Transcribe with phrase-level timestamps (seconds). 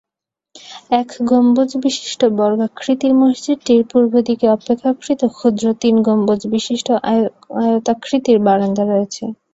[0.93, 9.23] এক গম্বুজবিশিষ্ট বর্গাকৃতির মসজিদটির পূর্বদিকে অপেক্ষাকৃত ক্ষুদ্র তিন গম্বুজবিশিষ্ট আয়তাকৃতির বারান্দা রয়েছে।